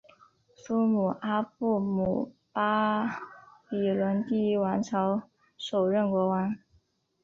[0.55, 3.19] 苏姆阿布姆巴
[3.69, 6.57] 比伦第一王朝首任国王。